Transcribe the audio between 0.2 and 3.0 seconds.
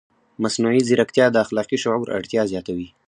مصنوعي ځیرکتیا د اخلاقي شعور اړتیا زیاتوي.